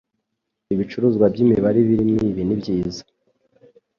Ibicuruzwa 0.73 1.25
byimibare 1.33 1.77
ibiri 1.83 2.03
mibi 2.11 2.41
nibyiza. 2.45 3.01